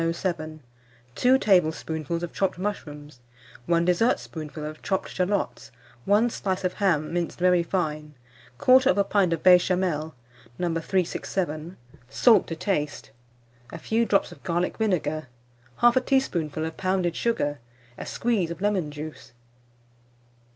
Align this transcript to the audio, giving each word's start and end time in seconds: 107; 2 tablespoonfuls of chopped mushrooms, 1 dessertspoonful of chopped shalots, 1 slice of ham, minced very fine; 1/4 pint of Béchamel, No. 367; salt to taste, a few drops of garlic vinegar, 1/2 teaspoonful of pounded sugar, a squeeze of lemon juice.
107; 0.01 0.61
2 1.13 1.37
tablespoonfuls 1.37 2.23
of 2.23 2.33
chopped 2.33 2.57
mushrooms, 2.57 3.19
1 3.67 3.85
dessertspoonful 3.85 4.65
of 4.65 4.81
chopped 4.81 5.09
shalots, 5.09 5.69
1 6.05 6.27
slice 6.31 6.63
of 6.63 6.73
ham, 6.73 7.13
minced 7.13 7.37
very 7.37 7.61
fine; 7.61 8.15
1/4 8.57 9.07
pint 9.07 9.31
of 9.31 9.43
Béchamel, 9.43 10.13
No. 10.57 10.67
367; 10.69 11.77
salt 12.09 12.47
to 12.47 12.55
taste, 12.55 13.11
a 13.71 13.77
few 13.77 14.03
drops 14.07 14.31
of 14.31 14.41
garlic 14.41 14.77
vinegar, 14.79 15.27
1/2 15.83 16.03
teaspoonful 16.07 16.65
of 16.65 16.77
pounded 16.77 17.15
sugar, 17.15 17.59
a 17.95 18.07
squeeze 18.07 18.49
of 18.49 18.59
lemon 18.59 18.89
juice. 18.89 19.33